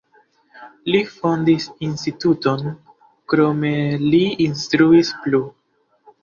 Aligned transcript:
Li 0.93 1.01
fondis 1.17 1.67
instituton, 1.87 2.71
krome 3.35 3.73
li 4.07 4.23
instruis 4.47 5.13
plu. 5.27 5.45